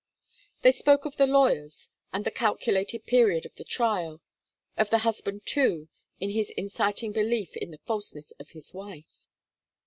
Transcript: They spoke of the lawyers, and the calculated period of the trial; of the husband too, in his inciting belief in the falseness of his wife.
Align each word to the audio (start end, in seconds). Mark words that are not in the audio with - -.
They 0.63 0.71
spoke 0.71 1.05
of 1.05 1.17
the 1.17 1.27
lawyers, 1.27 1.91
and 2.11 2.25
the 2.25 2.31
calculated 2.31 3.05
period 3.05 3.45
of 3.45 3.53
the 3.53 3.63
trial; 3.63 4.19
of 4.75 4.89
the 4.89 4.97
husband 5.05 5.43
too, 5.45 5.89
in 6.19 6.31
his 6.31 6.49
inciting 6.57 7.11
belief 7.11 7.55
in 7.55 7.69
the 7.69 7.77
falseness 7.85 8.31
of 8.39 8.49
his 8.49 8.73
wife. 8.73 9.19